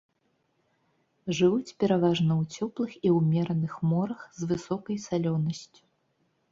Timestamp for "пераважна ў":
1.83-2.57